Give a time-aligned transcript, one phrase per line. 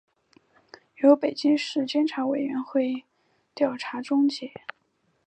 [1.03, 3.03] 由北京市监察委员会
[3.53, 4.51] 调查终结